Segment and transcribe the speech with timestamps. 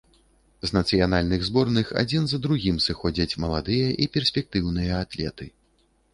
[0.69, 5.45] З нацыянальных зборных адзін за другім сыходзяць маладыя і перспектыўныя атлеты.